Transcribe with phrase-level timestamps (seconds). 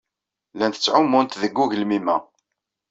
[0.53, 2.17] Llant ttɛumunt deg ugelmim-a.